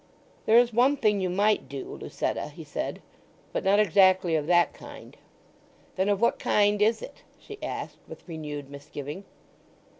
[0.47, 3.03] "There is one thing you might do, Lucetta," he said.
[3.53, 5.15] "But not exactly of that kind."
[5.95, 9.25] "Then of what kind is it?" she asked with renewed misgiving.